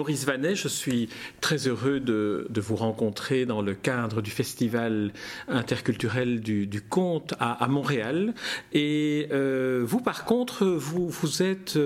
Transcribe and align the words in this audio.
Maurice 0.00 0.24
Vanet, 0.24 0.54
je 0.54 0.66
suis 0.68 1.10
très 1.50 1.66
heureux 1.66 1.98
de, 1.98 2.60
vous 2.60 2.76
rencontrer 2.76 3.44
dans 3.44 3.60
le 3.60 3.74
cadre 3.74 4.22
du 4.22 4.30
Festival 4.30 5.10
interculturel 5.48 6.40
du, 6.40 6.80
conte 6.88 7.34
à, 7.40 7.66
Montréal. 7.66 8.34
Et 8.72 9.26
euh, 9.32 9.82
vous, 9.84 9.98
par 9.98 10.24
contre, 10.26 10.64
vous, 10.64 11.42
êtes 11.42 11.76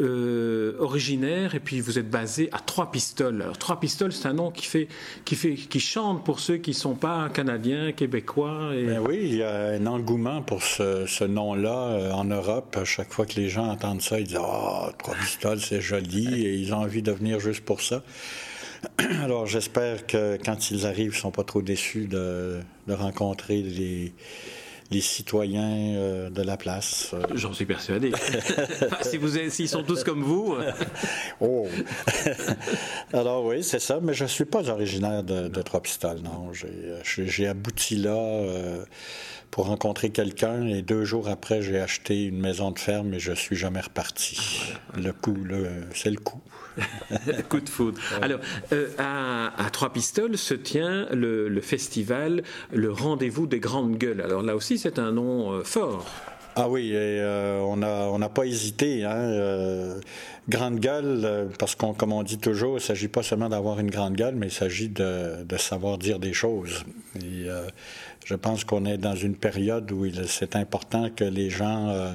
euh, 0.00 0.76
originaire 0.78 1.56
et 1.56 1.58
puis 1.58 1.80
vous 1.80 1.98
êtes 1.98 2.08
basé 2.08 2.48
à 2.52 2.60
Trois 2.60 2.92
Pistoles. 2.92 3.42
Alors, 3.42 3.58
Trois 3.58 3.80
Pistoles, 3.80 4.12
c'est 4.12 4.28
un 4.28 4.34
nom 4.34 4.52
qui, 4.52 4.66
fait, 4.66 4.86
qui, 5.24 5.34
fait, 5.34 5.54
qui 5.54 5.80
chante 5.80 6.24
pour 6.24 6.38
ceux 6.38 6.58
qui 6.58 6.70
ne 6.70 6.76
sont 6.76 6.94
pas 6.94 7.28
canadiens, 7.28 7.90
québécois. 7.90 8.70
Ben 8.72 9.00
oui, 9.00 9.18
il 9.20 9.34
y 9.34 9.42
a 9.42 9.70
un 9.70 9.86
engouement 9.86 10.42
pour 10.42 10.62
ce, 10.62 11.24
nom-là 11.24 11.88
euh, 11.88 12.12
en 12.12 12.24
Europe. 12.24 12.76
À 12.80 12.84
chaque 12.84 13.12
fois 13.12 13.26
que 13.26 13.34
les 13.34 13.48
gens 13.48 13.68
entendent 13.68 14.02
ça, 14.02 14.20
ils 14.20 14.28
disent 14.28 14.38
Ah, 14.40 14.92
Trois 14.96 15.16
Pistoles, 15.16 15.60
c'est 15.60 15.80
joli 15.80 16.46
et 16.46 16.54
ils 16.54 16.72
ont 16.72 16.78
envie 16.78 17.02
de 17.02 17.10
venir 17.10 17.40
juste 17.40 17.64
pour 17.64 17.80
ça. 17.80 18.04
Alors 19.22 19.46
j'espère 19.46 20.06
que 20.06 20.38
quand 20.44 20.70
ils 20.70 20.86
arrivent, 20.86 21.12
ils 21.12 21.16
ne 21.16 21.20
sont 21.20 21.30
pas 21.30 21.44
trop 21.44 21.62
déçus 21.62 22.06
de, 22.06 22.60
rencontrer 22.88 23.62
les, 23.62 24.12
les 24.90 25.00
citoyens 25.00 25.96
euh, 25.96 26.30
de 26.30 26.42
la 26.42 26.56
place. 26.56 27.14
J'en 27.34 27.52
suis 27.52 27.66
persuadé. 27.66 28.12
si 29.02 29.16
vous 29.16 29.36
s'ils 29.50 29.68
sont 29.68 29.82
tous 29.82 30.04
comme 30.04 30.22
vous. 30.22 30.56
oh. 31.40 31.66
Alors 33.12 33.44
oui, 33.44 33.62
c'est 33.62 33.80
ça, 33.80 34.00
mais 34.02 34.14
je 34.14 34.24
ne 34.24 34.28
suis 34.28 34.46
pas 34.46 34.68
originaire 34.68 35.22
de, 35.22 35.62
Trois-Pistoles, 35.62 36.20
non. 36.20 36.50
J'ai 36.52 37.46
abouti 37.46 37.96
là. 37.96 38.16
Euh, 38.16 38.84
pour 39.50 39.66
rencontrer 39.66 40.10
quelqu'un 40.10 40.66
et 40.66 40.82
deux 40.82 41.04
jours 41.04 41.28
après, 41.28 41.62
j'ai 41.62 41.80
acheté 41.80 42.24
une 42.24 42.38
maison 42.38 42.70
de 42.70 42.78
ferme 42.78 43.14
et 43.14 43.18
je 43.18 43.32
suis 43.32 43.56
jamais 43.56 43.80
reparti. 43.80 44.38
Le 44.94 45.12
coup, 45.12 45.38
c'est 45.94 46.10
le 46.10 46.18
coup. 46.18 46.42
coup 47.48 47.60
de 47.60 47.68
foudre. 47.68 48.00
Alors, 48.22 48.40
euh, 48.72 48.88
à, 48.98 49.68
Trois 49.70 49.92
Pistoles 49.92 50.36
se 50.36 50.54
tient 50.54 51.06
le, 51.12 51.60
festival, 51.60 52.42
le 52.72 52.92
rendez-vous 52.92 53.46
des 53.46 53.60
grandes 53.60 53.96
gueules. 53.96 54.20
Alors 54.20 54.42
là 54.42 54.56
aussi, 54.56 54.78
c'est 54.78 54.98
un 54.98 55.12
nom 55.12 55.52
euh, 55.52 55.64
fort. 55.64 56.06
Ah 56.56 56.68
oui, 56.68 56.90
euh, 56.92 57.60
on 57.60 57.76
n'a 57.76 58.08
on 58.10 58.18
pas 58.28 58.44
hésité. 58.44 59.04
Hein, 59.04 59.94
grande 60.48 60.80
gueule, 60.80 61.48
parce 61.58 61.76
qu'on, 61.76 61.94
comme 61.94 62.12
on 62.12 62.24
dit 62.24 62.38
toujours, 62.38 62.72
il 62.72 62.74
ne 62.74 62.80
s'agit 62.80 63.06
pas 63.06 63.22
seulement 63.22 63.48
d'avoir 63.48 63.78
une 63.78 63.90
grande 63.90 64.14
gueule, 64.14 64.34
mais 64.34 64.46
il 64.46 64.52
s'agit 64.52 64.88
de, 64.88 65.44
de, 65.44 65.56
savoir 65.56 65.98
dire 65.98 66.18
des 66.18 66.32
choses. 66.32 66.84
Et, 67.16 67.46
je 68.24 68.34
pense 68.34 68.64
qu'on 68.64 68.84
est 68.84 68.98
dans 68.98 69.14
une 69.14 69.36
période 69.36 69.90
où 69.92 70.04
c'est 70.26 70.56
important 70.56 71.10
que 71.14 71.24
les 71.24 71.48
gens 71.48 72.14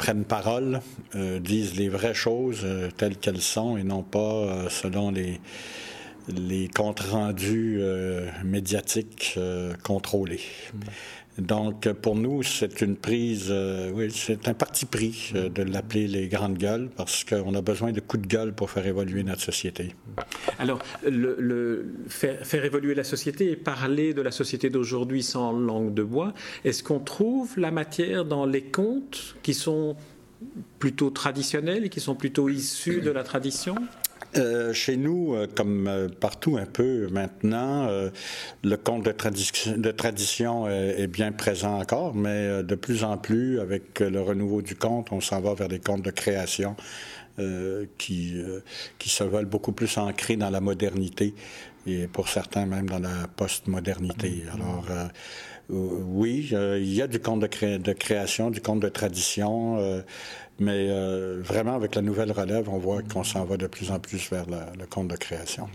prennent 0.00 0.24
parole, 0.24 0.80
euh, 1.14 1.38
disent 1.40 1.76
les 1.76 1.90
vraies 1.90 2.14
choses 2.14 2.62
euh, 2.64 2.88
telles 2.96 3.18
qu'elles 3.18 3.42
sont 3.42 3.76
et 3.76 3.84
non 3.84 4.02
pas 4.02 4.70
selon 4.70 5.10
les, 5.10 5.38
les 6.28 6.68
comptes 6.68 7.00
rendus 7.00 7.80
médiatiques 8.42 9.38
contrôlés. 9.82 10.40
Mm. 10.72 10.78
Donc, 11.40 11.90
pour 11.92 12.16
nous, 12.16 12.42
c'est 12.42 12.80
une 12.82 12.96
prise, 12.96 13.48
euh, 13.50 14.08
c'est 14.10 14.46
un 14.48 14.54
parti 14.54 14.86
pris 14.86 15.32
euh, 15.34 15.48
de 15.48 15.62
l'appeler 15.62 16.06
les 16.06 16.28
grandes 16.28 16.58
gueules 16.58 16.90
parce 16.94 17.24
qu'on 17.24 17.54
a 17.54 17.62
besoin 17.62 17.92
de 17.92 18.00
coups 18.00 18.22
de 18.22 18.28
gueule 18.28 18.52
pour 18.52 18.70
faire 18.70 18.86
évoluer 18.86 19.22
notre 19.22 19.40
société. 19.40 19.94
Alors, 20.58 20.80
faire, 22.08 22.64
évoluer 22.64 22.94
la 22.94 23.04
société 23.04 23.50
et 23.50 23.56
parler 23.56 24.14
de 24.14 24.22
la 24.22 24.30
société 24.30 24.70
d'aujourd'hui 24.70 25.22
sans 25.22 25.52
langue 25.52 25.94
de 25.94 26.02
bois, 26.02 26.34
est-ce 26.64 26.82
qu'on 26.82 27.00
trouve 27.00 27.58
la 27.58 27.70
matière 27.70 28.24
dans 28.24 28.46
les 28.46 28.62
contes 28.62 29.36
qui 29.42 29.54
sont 29.54 29.96
plutôt 30.78 31.10
traditionnels 31.10 31.84
et 31.84 31.88
qui 31.88 32.00
sont 32.00 32.14
plutôt 32.14 32.48
issus 32.48 33.00
de 33.00 33.10
la 33.10 33.22
tradition? 33.22 33.74
Euh, 34.36 34.72
chez 34.72 34.96
nous, 34.96 35.34
euh, 35.34 35.48
comme 35.52 35.88
euh, 35.88 36.08
partout 36.08 36.56
un 36.56 36.66
peu 36.66 37.08
maintenant, 37.08 37.88
le 38.62 38.76
conte 38.76 39.04
de, 39.04 39.76
de 39.76 39.90
tradition 39.90 40.68
est, 40.68 41.06
bien 41.08 41.32
présent 41.32 41.80
encore, 41.80 42.14
mais 42.14 42.62
de 42.62 42.74
plus 42.74 43.02
en 43.04 43.16
plus, 43.16 43.60
avec 43.60 44.00
le 44.00 44.20
renouveau 44.20 44.62
du 44.62 44.76
conte, 44.76 45.12
on 45.12 45.20
s'en 45.20 45.40
va 45.40 45.54
vers 45.54 45.68
des 45.68 45.80
contes 45.80 46.02
de 46.02 46.10
création 46.10 46.76
qui, 47.96 48.36
qui 48.98 49.08
se 49.08 49.24
veulent 49.24 49.46
beaucoup 49.46 49.72
plus 49.72 49.96
ancrés 49.96 50.36
dans 50.36 50.50
la 50.50 50.60
modernité 50.60 51.34
et 51.86 52.06
pour 52.06 52.28
certains 52.28 52.66
même 52.66 52.88
dans 52.88 52.98
la 52.98 53.28
postmodernité. 53.34 54.42
Alors, 54.52 54.84
oui, 55.70 56.50
il 56.52 56.92
y 56.92 57.00
a 57.00 57.06
du 57.06 57.18
conte 57.18 57.40
de, 57.40 57.76
de, 57.78 57.92
création, 57.92 58.50
du 58.50 58.60
conte 58.60 58.80
de 58.80 58.88
tradition, 58.90 60.02
mais 60.60 60.88
euh, 60.90 61.40
vraiment, 61.42 61.74
avec 61.74 61.94
la 61.94 62.02
nouvelle 62.02 62.32
relève, 62.32 62.68
on 62.68 62.78
voit 62.78 63.00
qu'on 63.02 63.24
s'en 63.24 63.44
va 63.44 63.56
de 63.56 63.66
plus 63.66 63.90
en 63.90 63.98
plus 63.98 64.30
vers 64.30 64.44
le 64.46 64.86
compte 64.86 65.08
de 65.08 65.16
création. 65.16 65.68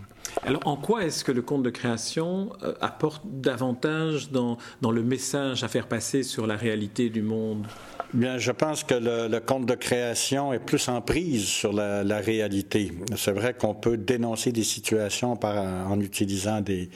Alors, 0.44 0.60
en 0.64 0.76
quoi 0.76 1.04
est-ce 1.04 1.24
que 1.24 1.32
le 1.32 1.42
compte 1.42 1.64
de 1.64 1.70
création 1.70 2.52
euh, 2.62 2.72
apporte 2.80 3.22
davantage 3.24 4.30
dans, 4.30 4.58
dans, 4.82 4.92
le 4.92 5.02
message 5.02 5.64
à 5.64 5.68
faire 5.68 5.88
passer 5.88 6.22
sur 6.22 6.46
la 6.46 6.56
réalité 6.56 7.10
du 7.10 7.22
monde? 7.22 7.66
Bien, 8.14 8.38
je 8.38 8.52
pense 8.52 8.84
que 8.84 8.94
le, 8.94 9.28
le 9.28 9.40
compte 9.40 9.66
de 9.66 9.74
création 9.74 10.52
est 10.52 10.60
plus 10.60 10.88
en 10.88 11.00
prise 11.00 11.46
sur 11.46 11.72
la, 11.72 12.04
la 12.04 12.18
réalité. 12.18 12.92
C'est 13.16 13.32
vrai 13.32 13.54
qu'on 13.54 13.74
peut 13.74 13.96
dénoncer 13.96 14.52
des 14.52 14.62
situations 14.62 15.36
par, 15.36 15.56
en 15.90 15.98
utilisant 16.00 16.60
des, 16.60 16.90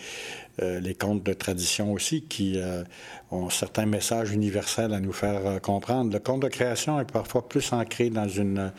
les 0.61 0.95
contes 0.95 1.23
de 1.23 1.33
tradition 1.33 1.93
aussi, 1.93 2.23
qui 2.23 2.55
euh, 2.57 2.83
ont 3.31 3.51
certains 3.51 3.87
messages 3.87 4.33
universels 4.33 4.93
à 4.93 5.01
nous 5.01 5.13
faire 5.13 5.47
euh, 5.47 5.59
comprendre. 5.59 6.13
Le 6.13 6.19
conte 6.19 6.43
de 6.43 6.49
création 6.49 7.01
est 7.01 7.11
parfois 7.11 7.49
plus 7.49 7.73
ancré 7.73 8.11
dans 8.11 8.29
une, 8.29 8.73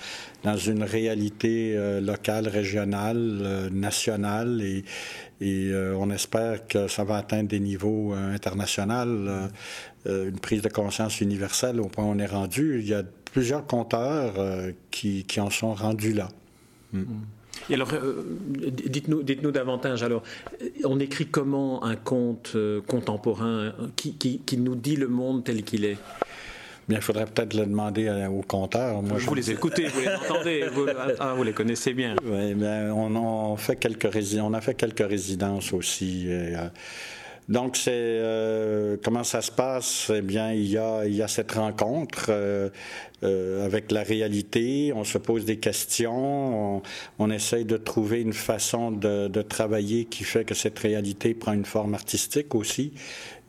dans 0.43 0.57
une 0.57 0.83
réalité 0.83 1.75
locale, 2.01 2.47
régionale, 2.47 3.69
nationale, 3.71 4.61
et, 4.61 4.83
et 5.41 5.71
on 5.97 6.09
espère 6.11 6.67
que 6.67 6.87
ça 6.87 7.03
va 7.03 7.17
atteindre 7.17 7.49
des 7.49 7.59
niveaux 7.59 8.13
internationaux, 8.13 9.49
une 10.05 10.39
prise 10.39 10.61
de 10.61 10.69
conscience 10.69 11.21
universelle 11.21 11.79
au 11.79 11.87
point 11.87 12.05
où 12.05 12.09
on 12.09 12.19
est 12.19 12.25
rendu. 12.25 12.79
Il 12.79 12.87
y 12.87 12.93
a 12.93 13.03
plusieurs 13.31 13.65
conteurs 13.65 14.33
qui, 14.89 15.23
qui 15.23 15.39
en 15.39 15.49
sont 15.49 15.73
rendus 15.73 16.13
là. 16.13 16.29
Mm. 16.93 17.03
Et 17.69 17.75
alors, 17.75 17.93
euh, 17.93 18.23
dites-nous, 18.85 19.23
dites-nous 19.23 19.51
davantage. 19.51 20.03
Alors, 20.03 20.23
on 20.83 20.99
écrit 20.99 21.27
comment 21.27 21.83
un 21.83 21.95
conte 21.95 22.53
euh, 22.55 22.81
contemporain 22.81 23.73
qui, 23.95 24.13
qui, 24.13 24.57
nous 24.57 24.75
dit 24.75 24.95
le 24.95 25.07
monde 25.07 25.43
tel 25.43 25.63
qu'il 25.63 25.85
est? 25.85 25.97
Bien, 26.87 26.97
il 26.97 27.03
faudrait 27.03 27.25
peut-être 27.25 27.53
le 27.53 27.65
demander 27.65 28.09
au 28.29 28.41
conteur. 28.41 29.01
Moi, 29.01 29.17
vous 29.19 29.35
les 29.35 29.51
écoutez, 29.51 29.87
vous 29.87 30.01
les 30.01 30.09
entendez, 30.09 30.65
vous, 30.73 30.87
ah, 31.19 31.33
vous 31.35 31.43
les 31.43 31.53
connaissez 31.53 31.93
bien. 31.93 32.15
Oui, 32.25 32.53
bien, 32.55 32.91
on, 32.93 33.15
on, 33.15 33.55
fait 33.55 33.75
quelques 33.75 34.09
on 34.41 34.53
a 34.53 34.61
fait 34.61 34.73
quelques 34.73 35.07
résidences 35.07 35.73
aussi. 35.73 36.25
Euh, 36.27 36.67
donc, 37.51 37.75
c'est 37.75 37.91
euh, 37.93 38.95
comment 39.03 39.25
ça 39.25 39.41
se 39.41 39.51
passe? 39.51 40.09
Eh 40.15 40.21
bien, 40.21 40.53
il 40.53 40.67
y 40.67 40.77
a, 40.77 41.05
il 41.05 41.13
y 41.13 41.21
a 41.21 41.27
cette 41.27 41.51
rencontre 41.51 42.27
euh, 42.29 42.69
euh, 43.23 43.65
avec 43.65 43.91
la 43.91 44.03
réalité. 44.03 44.93
On 44.95 45.03
se 45.03 45.17
pose 45.17 45.43
des 45.43 45.57
questions. 45.57 46.77
On, 46.77 46.81
on 47.19 47.29
essaye 47.29 47.65
de 47.65 47.75
trouver 47.75 48.21
une 48.21 48.31
façon 48.31 48.89
de, 48.91 49.27
de, 49.27 49.41
travailler 49.41 50.05
qui 50.05 50.23
fait 50.23 50.45
que 50.45 50.53
cette 50.53 50.79
réalité 50.79 51.33
prend 51.33 51.51
une 51.51 51.65
forme 51.65 51.93
artistique 51.93 52.55
aussi. 52.55 52.93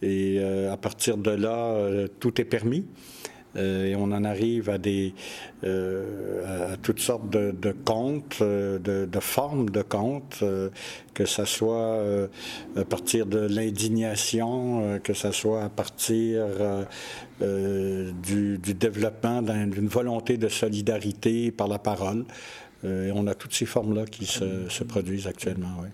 Et 0.02 0.42
à 0.68 0.76
partir 0.76 1.16
de 1.16 1.30
là, 1.30 2.08
tout 2.18 2.40
est 2.40 2.44
permis. 2.44 2.84
Euh, 3.56 3.86
et 3.86 3.96
on 3.96 4.04
en 4.04 4.24
arrive 4.24 4.70
à 4.70 4.78
des 4.78 5.14
euh, 5.64 6.72
à 6.72 6.76
toutes 6.76 7.00
sortes 7.00 7.28
de, 7.30 7.52
de 7.52 7.72
contes, 7.72 8.38
euh, 8.40 8.78
de, 8.78 9.06
de, 9.10 9.20
formes 9.20 9.70
de 9.70 9.82
contes, 9.82 10.42
que 11.14 11.26
ça 11.26 11.44
soit 11.44 12.02
à 12.76 12.84
partir 12.84 13.26
de 13.26 13.38
l'indignation, 13.38 15.00
que 15.02 15.14
ça 15.14 15.32
soit 15.32 15.64
à 15.64 15.68
partir 15.68 16.46
du, 17.40 18.58
du, 18.58 18.74
développement 18.74 19.42
d'une 19.42 19.88
volonté 19.88 20.36
de 20.38 20.48
solidarité 20.48 21.50
par 21.50 21.68
la 21.68 21.78
parole. 21.78 22.24
et 22.84 23.10
on 23.14 23.26
a 23.26 23.34
toutes 23.34 23.54
ces 23.54 23.66
formes-là 23.66 24.06
qui 24.06 24.26
se, 24.26 24.68
se, 24.68 24.84
produisent 24.84 25.26
actuellement. 25.26 25.76
Oui. 25.82 25.88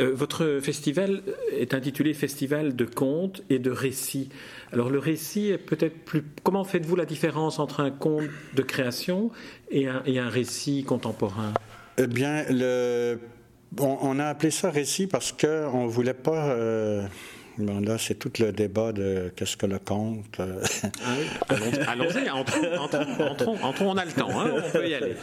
Euh, 0.00 0.12
votre 0.14 0.60
festival 0.62 1.22
est 1.52 1.74
intitulé 1.74 2.14
Festival 2.14 2.76
de 2.76 2.84
contes 2.84 3.42
et 3.50 3.58
de 3.58 3.70
récits. 3.70 4.28
Alors 4.72 4.90
le 4.90 4.98
récit 4.98 5.50
est 5.50 5.58
peut-être 5.58 6.04
plus... 6.04 6.24
Comment 6.42 6.64
faites-vous 6.64 6.96
la 6.96 7.06
différence 7.06 7.58
entre 7.58 7.80
un 7.80 7.90
conte 7.90 8.28
de 8.54 8.62
création 8.62 9.30
et 9.70 9.88
un, 9.88 10.02
et 10.06 10.18
un 10.18 10.28
récit 10.28 10.84
contemporain? 10.84 11.54
Eh 11.98 12.06
bien, 12.06 12.44
le... 12.50 13.18
on, 13.78 14.18
a 14.18 14.26
appelé 14.26 14.50
ça 14.50 14.70
récit 14.70 15.06
parce 15.06 15.32
qu'on 15.32 15.84
ne 15.84 15.90
voulait 15.90 16.14
pas... 16.14 16.50
Euh, 16.50 17.06
Bon, 17.58 17.80
là, 17.80 17.96
c'est 17.96 18.16
tout 18.16 18.30
le 18.38 18.52
débat 18.52 18.92
de 18.92 19.32
qu'est-ce 19.34 19.56
que 19.56 19.64
le 19.64 19.78
conte. 19.78 20.40
Euh. 20.40 20.62
Ah 21.02 21.90
allons-y, 21.90 22.28
entrons, 22.28 23.56
entrons, 23.62 23.90
on 23.90 23.96
a 23.96 24.04
le 24.04 24.12
temps, 24.12 24.28
hein, 24.30 24.52
on 24.54 24.70
peut 24.72 24.86
y 24.86 24.94
aller. 24.94 25.16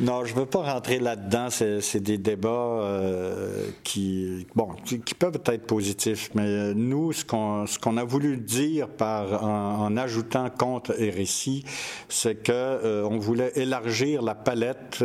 Non, 0.00 0.24
je 0.24 0.32
ne 0.32 0.40
veux 0.40 0.46
pas 0.46 0.62
rentrer 0.62 1.00
là-dedans. 1.00 1.48
C'est 1.50 2.00
des 2.00 2.18
débats 2.18 2.48
euh, 2.48 3.66
qui, 3.82 4.46
bon, 4.54 4.68
qui, 4.84 5.14
peuvent 5.14 5.40
être 5.46 5.66
positifs, 5.66 6.30
mais 6.34 6.72
nous, 6.74 7.12
ce 7.12 7.24
qu'on 7.24 7.64
qu'on 7.82 7.96
a 7.96 8.04
voulu 8.04 8.36
dire 8.36 8.88
par 8.88 9.42
en, 9.44 9.96
ajoutant 9.96 10.50
conte 10.50 10.92
et 10.98 11.10
récit, 11.10 11.64
c'est 12.08 12.36
que 12.36 12.52
euh, 12.52 13.08
voulait 13.18 13.52
élargir 13.56 14.22
la 14.22 14.36
palette 14.36 15.02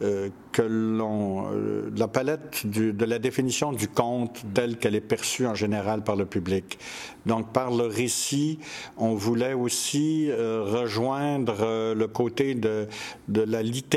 euh, 0.00 0.28
que 0.52 0.62
l'on, 0.62 1.52
euh, 1.52 1.90
la 1.96 2.06
palette 2.06 2.64
de 2.66 3.04
la 3.04 3.18
définition 3.18 3.72
du 3.72 3.88
conte 3.88 4.44
telle 4.54 4.76
qu'elle 4.76 4.94
est 4.94 5.00
perçue 5.00 5.44
en 5.44 5.56
général 5.56 6.04
par 6.04 6.14
le 6.14 6.24
public. 6.24 6.78
Donc, 7.26 7.52
par 7.52 7.72
le 7.72 7.84
récit, 7.84 8.60
on 8.96 9.14
voulait 9.14 9.54
aussi 9.54 10.30
euh, 10.30 10.62
rejoindre 10.64 11.94
le 11.94 12.06
côté 12.06 12.54
de, 12.54 12.86
de 13.26 13.42
la 13.42 13.62
littérature 13.62 13.87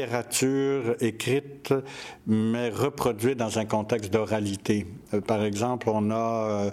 écrite, 0.99 1.73
mais 2.27 2.69
reproduite 2.69 3.37
dans 3.37 3.59
un 3.59 3.65
contexte 3.65 4.11
d'oralité. 4.11 4.85
par 5.27 5.43
exemple, 5.43 5.89
on 5.89 6.11
a 6.11 6.71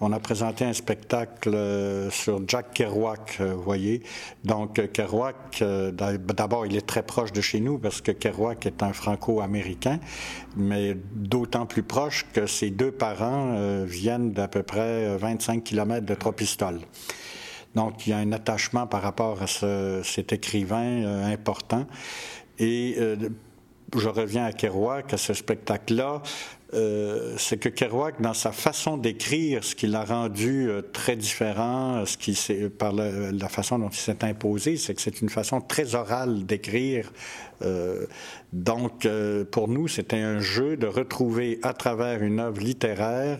on 0.00 0.12
a 0.12 0.20
présenté 0.20 0.64
un 0.64 0.74
spectacle 0.74 1.54
euh, 1.54 2.10
sur 2.10 2.42
Jack 2.46 2.74
Kerouac, 2.74 3.38
euh, 3.40 3.54
vous 3.54 3.62
voyez. 3.62 4.02
Donc, 4.44 4.78
euh, 4.78 4.86
Kerouac, 4.86 5.62
d'abord, 5.92 6.66
il 6.66 6.76
est 6.76 6.86
très 6.86 7.02
proche 7.02 7.32
de 7.32 7.40
chez 7.40 7.60
nous 7.60 7.78
parce 7.78 8.02
que 8.02 8.12
Kerouac 8.12 8.66
est 8.66 8.82
un 8.82 8.92
franco-américain, 8.92 9.98
mais 10.54 10.94
d'autant 11.14 11.64
plus 11.64 11.82
proche 11.82 12.26
que 12.34 12.46
ses 12.46 12.70
deux 12.70 12.92
parents 12.92 13.84
viennent 13.84 14.32
d'à 14.32 14.48
peu 14.48 14.62
près 14.62 15.16
25 15.16 15.64
km 15.64 16.04
de 16.04 16.14
Trois-Pistoles. 16.14 16.80
Donc, 17.74 18.06
il 18.06 18.10
y 18.10 18.12
a 18.12 18.18
un 18.18 18.32
attachement 18.32 18.86
par 18.86 19.02
rapport 19.02 19.42
à 19.42 19.46
cet 20.02 20.32
écrivain 20.32 21.24
important. 21.30 21.86
Et 22.58 22.96
je 23.94 24.08
reviens 24.08 24.44
à 24.44 24.52
Kerouac, 24.52 25.12
à 25.12 25.16
ce 25.16 25.34
spectacle-là. 25.34 26.22
Euh, 26.74 27.34
c'est 27.38 27.58
que 27.58 27.68
Kerouac, 27.68 28.20
dans 28.20 28.34
sa 28.34 28.50
façon 28.50 28.96
d'écrire, 28.96 29.62
ce 29.62 29.76
qui 29.76 29.86
l'a 29.86 30.04
rendu 30.04 30.68
euh, 30.68 30.82
très 30.82 31.14
différent, 31.14 32.04
ce 32.04 32.16
qui 32.16 32.36
par 32.76 32.92
la 32.92 33.48
façon 33.48 33.78
dont 33.78 33.88
il 33.88 33.96
s'est 33.96 34.24
imposé, 34.24 34.76
c'est 34.76 34.94
que 34.94 35.00
c'est 35.00 35.20
une 35.20 35.28
façon 35.28 35.60
très 35.60 35.94
orale 35.94 36.44
d'écrire. 36.44 37.12
Euh, 37.62 38.06
donc, 38.52 39.08
pour 39.52 39.68
nous, 39.68 39.86
c'était 39.88 40.16
un 40.16 40.40
jeu 40.40 40.76
de 40.76 40.86
retrouver 40.86 41.60
à 41.62 41.72
travers 41.72 42.22
une 42.22 42.40
œuvre 42.40 42.60
littéraire 42.60 43.38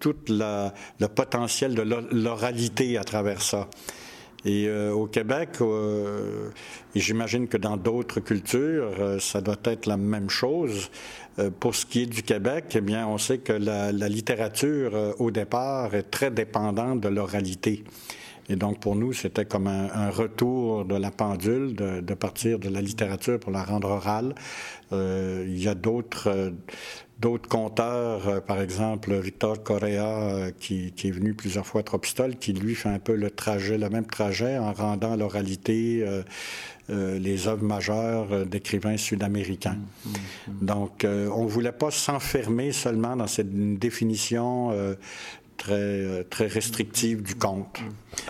tout 0.00 0.16
le 0.28 1.06
potentiel 1.06 1.74
de 1.74 1.82
l'oralité 1.82 2.98
à 2.98 3.04
travers 3.04 3.42
ça. 3.42 3.68
Et 4.44 4.68
au 4.68 5.06
Québec, 5.06 5.50
et 5.60 7.00
j'imagine 7.00 7.46
que 7.46 7.56
dans 7.56 7.76
d'autres 7.76 8.18
cultures, 8.18 9.20
ça 9.20 9.40
doit 9.40 9.60
être 9.64 9.86
la 9.86 9.96
même 9.96 10.30
chose. 10.30 10.90
Euh, 11.38 11.50
pour 11.50 11.74
ce 11.74 11.86
qui 11.86 12.02
est 12.02 12.06
du 12.06 12.22
Québec, 12.22 12.66
eh 12.74 12.80
bien, 12.82 13.06
on 13.06 13.16
sait 13.16 13.38
que 13.38 13.52
la, 13.54 13.90
littérature, 13.90 14.94
euh, 14.94 15.12
au 15.18 15.30
départ, 15.30 15.94
est 15.94 16.10
très 16.10 16.30
dépendante 16.30 17.00
de 17.00 17.08
l'oralité. 17.08 17.84
Et 18.48 18.56
donc, 18.56 18.80
pour 18.80 18.96
nous, 18.96 19.12
c'était 19.12 19.44
comme 19.44 19.66
un, 19.66 20.10
retour 20.10 20.84
de 20.84 20.96
la 20.96 21.10
pendule, 21.10 21.74
de, 21.74 22.14
partir 22.14 22.58
de 22.58 22.68
la 22.68 22.80
littérature 22.80 23.38
pour 23.38 23.52
la 23.52 23.64
rendre 23.64 23.90
orale. 23.90 24.34
Euh, 24.92 25.44
il 25.48 25.62
y 25.62 25.68
a 25.68 25.74
d'autres 25.74 26.52
d'autres 27.20 27.48
conteurs, 27.48 28.42
par 28.42 28.60
exemple 28.60 29.14
Victor 29.14 29.62
Correa, 29.62 30.50
qui, 30.58 30.90
qui, 30.90 31.06
est 31.06 31.12
venu 31.12 31.34
plusieurs 31.34 31.64
fois 31.64 31.82
à 31.82 31.84
Tropistol, 31.84 32.34
qui 32.34 32.52
lui 32.52 32.74
fait 32.74 32.88
un 32.88 32.98
peu 32.98 33.14
le 33.14 33.30
trajet, 33.30 33.78
le 33.78 33.88
même 33.88 34.06
trajet 34.06 34.58
en 34.58 34.72
rendant 34.72 35.14
l'oralité 35.14 36.04
euh, 36.90 37.16
les 37.18 37.46
œuvres 37.46 37.62
majeures 37.62 38.32
euh, 38.32 38.44
d'écrivains 38.44 38.96
sud-américains. 38.96 39.76
Mm, 39.76 40.08
mm, 40.08 40.12
mm. 40.62 40.66
Donc, 40.66 41.04
euh, 41.04 41.30
on 41.32 41.44
ne 41.44 41.48
voulait 41.48 41.70
pas 41.70 41.92
s'enfermer 41.92 42.72
seulement 42.72 43.14
dans 43.14 43.28
cette 43.28 43.78
définition 43.78 44.72
très, 45.62 46.24
très 46.24 46.46
restrictive 46.48 47.22
du 47.22 47.36
conte. 47.36 47.78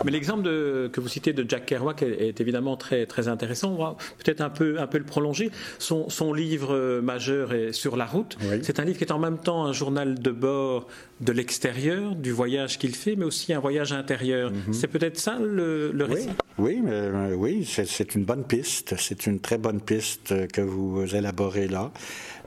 Mais 0.05 0.11
l'exemple 0.11 0.45
que 0.45 1.01
vous 1.01 1.09
citez 1.09 1.33
de 1.33 1.49
Jack 1.49 1.67
Kerouac 1.67 2.03
est, 2.03 2.41
évidemment 2.41 2.77
très, 2.77 3.07
très 3.07 3.29
intéressant. 3.29 3.73
On 3.73 3.83
va 3.83 3.97
peut-être 4.23 4.41
un 4.43 4.51
peu, 4.51 4.79
un 4.79 4.87
peu 4.87 4.99
le 4.99 5.05
prolonger. 5.05 5.51
Son, 5.79 6.09
son 6.11 6.33
livre 6.33 7.01
majeur 7.01 7.53
est 7.55 7.73
Sur 7.73 7.97
la 7.97 8.07
route. 8.07 8.37
C'est 8.63 8.81
un 8.81 8.85
livre 8.85 8.99
qui 8.99 9.05
est 9.05 9.13
en 9.13 9.19
même 9.19 9.39
temps 9.39 9.65
un 9.65 9.73
journal 9.73 10.19
de 10.19 10.31
bord 10.31 10.87
de 11.21 11.33
l'extérieur, 11.33 12.17
du 12.17 12.33
voyage 12.33 12.79
qu'il 12.79 12.95
fait, 12.95 13.17
mais 13.17 13.25
aussi 13.25 13.53
un 13.53 13.61
voyage 13.61 13.93
intérieur. 13.93 14.51
Mhm. 14.51 14.73
C'est 14.73 14.89
peut-être 14.89 15.19
ça 15.19 15.39
le, 15.41 15.93
récit? 16.05 16.29
Oui, 16.59 16.81
oui, 16.83 16.91
euh, 16.91 17.35
oui 17.35 17.65
c'est 17.65 18.15
une 18.15 18.25
bonne 18.25 18.45
piste. 18.45 18.95
C'est 18.99 19.27
une 19.27 19.41
très 19.41 19.59
bonne 19.59 19.81
piste 19.81 20.49
que 20.49 20.61
vous 20.61 21.15
élaborez 21.15 21.69
là. 21.69 21.93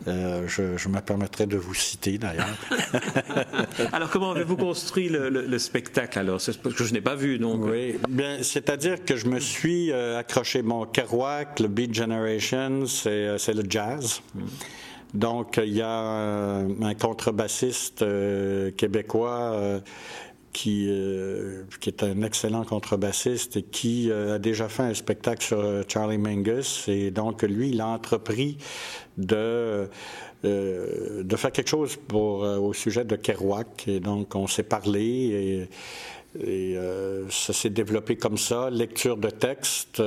Euh, 0.08 0.48
je, 0.48 0.88
me 0.90 1.00
permettrai 1.00 1.46
de 1.46 1.58
vous 1.58 1.74
citer 1.74 2.18
d'ailleurs. 2.18 2.58
alors, 3.94 4.10
comment 4.10 4.32
avez-vous 4.32 4.58
construit 4.58 5.10
le, 5.10 5.58
spectacle 5.58 6.20
alors? 6.20 6.40
Parce 6.62 6.76
que 6.76 6.84
je 6.84 6.94
n'ai 6.94 7.02
pas 7.02 7.16
vu, 7.16 7.40
donc. 7.40 7.62
Oui, 7.66 7.98
bien, 8.10 8.38
c'est-à-dire 8.42 9.04
que 9.04 9.16
je 9.16 9.28
me 9.28 9.40
suis 9.40 9.92
euh, 9.92 10.20
accroché 10.20 10.62
mon 10.62 10.86
Kerouac, 10.86 11.60
le 11.60 11.68
Beat 11.68 11.94
Generation, 11.94 12.86
c'est 12.86 13.54
le 13.54 13.64
jazz. 13.68 14.22
Mm. 14.34 14.42
Donc, 15.16 15.62
il 15.64 15.74
y 15.74 15.82
a 15.82 15.90
un, 15.90 16.94
contrebassiste 16.94 18.02
euh, 18.02 18.72
québécois 18.72 19.54
euh, 19.54 19.80
qui, 20.56 20.88
euh, 20.90 21.64
qui, 21.82 21.90
est 21.90 22.02
un 22.02 22.22
excellent 22.22 22.64
contrebassiste 22.64 23.58
et 23.58 23.64
qui 23.64 24.10
a 24.12 24.40
déjà 24.40 24.70
fait 24.70 24.84
un 24.84 24.94
spectacle 24.94 25.44
sur 25.44 25.84
Charlie 25.88 26.18
Mingus. 26.18 26.88
Et 26.88 27.12
donc, 27.12 27.44
lui, 27.44 27.70
il 27.70 27.82
a 27.82 27.88
entrepris 27.88 28.58
de, 29.18 29.90
de 30.44 31.36
faire 31.36 31.52
quelque 31.52 31.68
chose 31.68 31.98
pour, 32.08 32.40
au 32.40 32.74
sujet 32.74 33.04
de 33.04 33.18
Kerouac. 33.18 33.88
Et 33.88 34.00
donc, 34.00 34.34
on 34.36 34.48
s'est 34.48 34.64
parlé 34.64 35.68
et, 36.42 36.78
ça 37.30 37.54
s'est 37.54 37.70
développé 37.70 38.16
comme 38.16 38.38
ça. 38.38 38.70
Lecture 38.70 39.18
de 39.18 39.30
texte. 39.30 40.02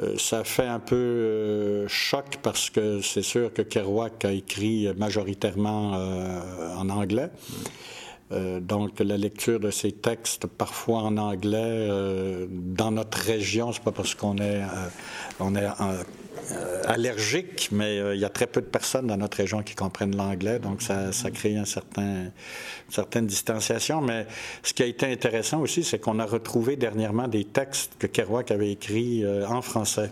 Euh, 0.00 0.16
ça 0.16 0.44
fait 0.44 0.66
un 0.66 0.78
peu 0.78 0.96
euh, 0.96 1.88
choc 1.88 2.38
parce 2.42 2.70
que 2.70 3.00
c'est 3.02 3.22
sûr 3.22 3.52
que 3.52 3.62
Kerouac 3.62 4.24
a 4.24 4.32
écrit 4.32 4.88
majoritairement 4.96 5.94
euh, 5.94 6.76
en 6.76 6.88
anglais. 6.88 7.30
Donc, 8.30 9.00
la 9.00 9.16
lecture 9.16 9.58
de 9.58 9.70
ces 9.70 9.92
textes, 9.92 10.46
parfois 10.46 10.98
en 10.98 11.16
anglais, 11.16 11.88
dans 12.48 12.92
notre 12.92 13.18
région, 13.18 13.72
c'est 13.72 13.82
pas 13.82 13.92
parce 13.92 14.14
qu'on 14.14 14.38
est, 14.38 14.62
on 15.40 15.54
est 15.54 15.68
euh, 16.52 16.82
allergique, 16.86 17.68
mais 17.70 17.98
euh, 17.98 18.14
il 18.14 18.20
y 18.20 18.24
a 18.24 18.28
très 18.28 18.46
peu 18.46 18.60
de 18.60 18.66
personnes 18.66 19.06
dans 19.06 19.16
notre 19.16 19.36
région 19.36 19.62
qui 19.62 19.74
comprennent 19.74 20.16
l'anglais, 20.16 20.58
donc 20.58 20.82
ça, 20.82 21.10
crée 21.32 21.56
un 21.56 21.64
certain, 21.64 22.02
une 22.02 22.32
certaine 22.88 23.26
distanciation. 23.26 24.00
Mais 24.00 24.26
ce 24.62 24.72
qui 24.72 24.82
a 24.82 24.86
été 24.86 25.06
intéressant 25.06 25.60
aussi, 25.60 25.84
c'est 25.84 25.98
qu'on 25.98 26.18
a 26.18 26.24
retrouvé 26.24 26.76
dernièrement 26.76 27.28
des 27.28 27.44
textes 27.44 27.92
que 27.98 28.06
Kerouac 28.06 28.50
avait 28.50 28.72
écrits 28.72 29.24
euh, 29.24 29.46
en 29.46 29.62
français. 29.62 30.10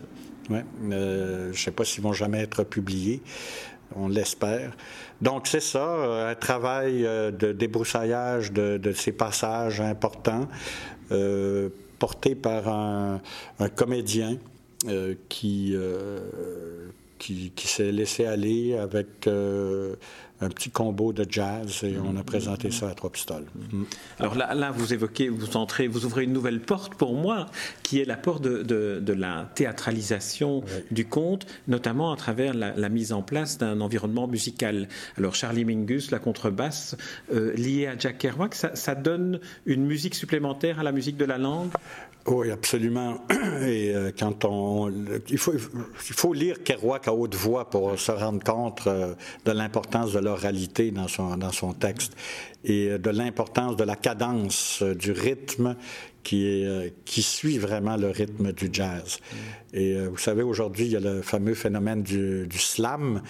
Je 0.51 0.57
ne 0.83 1.53
sais 1.53 1.71
pas 1.73 1.85
s'ils 1.85 2.03
vont 2.03 2.13
jamais 2.13 2.41
être 2.41 2.63
publiés. 2.63 3.21
On 3.97 4.09
l'espère. 4.09 4.77
Donc, 5.21 5.47
c'est 5.47 5.61
ça, 5.61 6.29
un 6.29 6.35
travail 6.35 7.03
de 7.03 7.53
débroussaillage 7.53 8.53
de, 8.53 8.93
ces 8.93 9.13
passages 9.13 9.81
importants, 9.81 10.47
porté 11.99 12.35
par 12.35 12.69
un, 12.69 13.21
comédien 13.75 14.39
euh, 14.87 15.15
qui, 15.29 15.73
euh, 15.75 16.21
qui, 17.19 17.53
s'est 17.57 17.91
laissé 17.91 18.27
aller 18.27 18.77
avec 18.77 19.27
euh, 19.27 19.97
un 20.41 20.49
petit 20.49 20.71
combo 20.71 21.13
de 21.13 21.27
jazz 21.29 21.83
et 21.83 21.97
on 21.99 22.17
a 22.17 22.23
présenté 22.23 22.71
ça 22.71 22.89
à 22.89 22.95
trois 22.95 23.11
pistoles. 23.11 23.45
Mm. 23.73 23.83
Alors 24.21 24.35
là, 24.35 24.55
là, 24.55 24.71
vous 24.71 24.93
évoquez, 24.93 25.29
vous 25.29 25.57
entrez, 25.57 25.87
vous 25.87 26.05
ouvrez 26.05 26.25
une 26.25 26.33
nouvelle 26.33 26.61
porte 26.61 26.95
pour 26.95 27.15
moi, 27.15 27.47
qui 27.83 28.01
est 28.01 28.05
la 28.05 28.17
porte 28.17 28.43
de, 28.43 28.63
de, 28.63 29.13
la 29.13 29.51
théâtralisation 29.55 30.63
du 30.91 31.07
conte, 31.07 31.47
notamment 31.67 32.13
à 32.13 32.17
travers 32.17 32.55
la, 32.55 32.89
mise 32.89 33.13
en 33.13 33.23
place 33.23 33.59
d'un 33.59 33.81
environnement 33.81 34.29
musical. 34.29 34.89
Alors 35.17 35.35
Charlie 35.35 35.65
Mingus, 35.65 36.11
la 36.11 36.19
contrebasse, 36.19 36.97
liée 37.31 37.87
à 37.87 37.99
Jack 37.99 38.19
Kerouac, 38.19 38.55
ça, 38.55 38.75
ça 38.77 38.95
donne 38.95 39.41
une 39.67 39.85
musique 39.85 40.15
supplémentaire 40.15 40.81
à 40.81 40.83
la 40.83 40.93
musique 40.93 41.17
de 41.17 41.25
la 41.25 41.39
langue? 41.39 41.71
Oui, 42.27 42.51
absolument. 42.51 43.23
Et 43.63 43.95
euh, 43.95 44.11
quand 44.17 44.45
on, 44.45 44.93
il 45.31 45.39
faut, 45.39 45.55
il 45.55 46.15
faut 46.15 46.35
lire 46.35 46.63
Kerouac 46.63 47.09
à 47.09 47.15
haute 47.15 47.35
voix 47.35 47.71
pour 47.71 47.99
se 47.99 48.13
rendre 48.13 48.43
compte 48.45 48.87
euh, 48.87 49.15
de 49.47 49.53
l'importance 49.53 50.13
de 50.13 50.19
l'oralité 50.29 50.91
dans 50.91 51.09
son, 51.09 51.37
dans 51.37 51.53
son 51.53 51.73
texte 51.73 52.15
et 52.65 52.89
euh, 52.89 52.99
de 52.99 53.11
l'importance 53.11 53.77
de 53.77 53.85
la 53.85 53.97
cadence, 53.97 54.83
du 54.83 55.13
rythme 55.13 55.77
qui, 56.23 56.45
est, 56.47 56.93
qui 57.05 57.23
suit 57.23 57.59
vraiment 57.59 57.97
le 57.97 58.11
rythme 58.11 58.53
du 58.53 58.69
jazz. 58.73 59.19
Et 59.73 59.99
vous 59.99 60.19
savez, 60.19 60.43
aujourd'hui, 60.43 60.87
il 60.87 60.93
y 60.93 60.97
a 60.97 61.01
le 61.01 61.23
fameux 61.23 61.55
phénomène 61.55 62.03
du, 62.03 62.47
slam, 62.59 63.23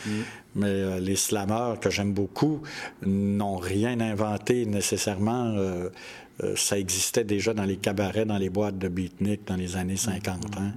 mais 0.57 1.01
les 1.01 1.15
slammeurs 1.15 1.79
que 1.79 1.91
j'aime 1.91 2.13
beaucoup 2.13 2.63
n'ont 3.03 3.59
rien 3.59 4.01
inventé 4.01 4.67
nécessairement 4.67 5.55
euh, 6.45 6.55
ça 6.57 6.79
existait 6.79 7.25
déjà 7.25 7.53
dans 7.53 7.65
les 7.65 7.77
cabarets, 7.77 8.25
dans 8.25 8.39
les 8.39 8.51
boîtes 8.51 8.79
de 8.79 8.89
beatnik 8.89 9.47
dans 9.47 9.57
les 9.57 9.77
années 9.77 9.97
50. 9.97 10.57
Hein. 10.57 10.73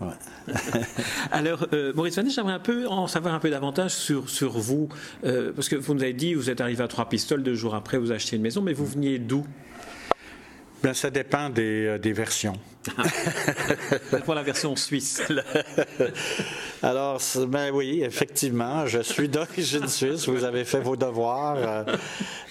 Alors, 1.30 1.66
euh, 1.72 1.92
Maurice 1.94 2.16
Vanet, 2.16 2.30
j'aimerais 2.30 2.54
un 2.54 2.58
peu 2.58 2.86
en 2.88 3.06
savoir 3.06 3.34
un 3.34 3.38
peu 3.38 3.50
davantage 3.50 3.92
sur, 3.92 4.28
sur 4.28 4.52
vous, 4.52 4.88
euh, 5.24 5.52
parce 5.54 5.68
que 5.68 5.76
vous 5.76 5.94
nous 5.94 6.02
avez 6.02 6.12
dit, 6.12 6.34
vous 6.34 6.50
êtes 6.50 6.60
arrivé 6.60 6.82
à 6.82 6.88
Trois 6.88 7.08
Pistoles, 7.08 7.42
deux 7.42 7.54
jours 7.54 7.74
après, 7.74 7.98
vous 7.98 8.12
achetez 8.12 8.36
une 8.36 8.42
maison, 8.42 8.62
mais 8.62 8.72
vous 8.72 8.86
veniez 8.86 9.18
d'où? 9.18 9.46
Bien, 10.82 10.94
ça 10.94 11.10
dépend 11.10 11.50
des, 11.50 11.98
des 11.98 12.12
versions. 12.12 12.54
Pour 14.24 14.34
la 14.34 14.42
version 14.42 14.74
suisse. 14.76 15.22
Alors, 16.82 17.20
ben 17.48 17.70
oui, 17.74 18.00
effectivement, 18.02 18.86
je 18.86 19.00
suis 19.00 19.28
d'origine 19.28 19.86
suisse. 19.88 20.26
Vous 20.26 20.44
avez 20.44 20.64
fait 20.64 20.80
vos 20.80 20.96
devoirs. 20.96 21.56
Euh, 21.58 21.84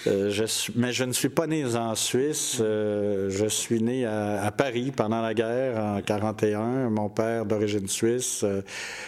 euh, 0.05 0.29
je 0.29 0.43
mais 0.75 0.93
je 0.93 1.03
ne 1.03 1.13
suis 1.13 1.29
pas 1.29 1.47
né 1.47 1.65
en 1.75 1.95
Suisse. 1.95 2.59
Euh, 2.61 3.31
je 3.31 3.47
suis 3.47 3.81
né 3.81 4.05
à, 4.05 4.51
Paris 4.55 4.91
pendant 4.95 5.21
la 5.21 5.33
guerre 5.33 5.83
en 5.83 6.01
41. 6.01 6.89
Mon 6.91 7.09
père 7.09 7.45
d'origine 7.47 7.87
suisse, 7.87 8.45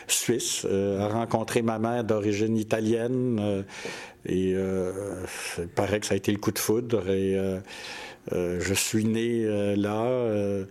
suisse, 0.08 0.66
a 0.66 1.08
rencontré 1.08 1.62
ma 1.62 1.78
mère 1.78 2.04
d'origine 2.04 2.58
italienne. 2.58 3.64
Et 4.26 4.52
il 4.52 5.68
paraît 5.76 6.00
que 6.00 6.06
ça 6.06 6.14
a 6.14 6.18
été 6.18 6.32
le 6.32 6.38
coup 6.38 6.52
de 6.52 6.60
foudre. 6.60 7.10
Et 7.10 7.38
euh, 8.34 8.60
je 8.60 8.74
suis 8.74 9.06
né 9.06 9.44
euh, 9.46 9.76
là. 9.76 10.04
Euh, 10.04 10.66